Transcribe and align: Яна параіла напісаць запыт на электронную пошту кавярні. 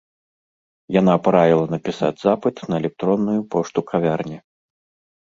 Яна 0.99 1.13
параіла 1.27 1.65
напісаць 1.75 2.11
запыт 2.25 2.55
на 2.73 2.83
электронную 2.83 3.39
пошту 3.55 3.89
кавярні. 3.95 4.37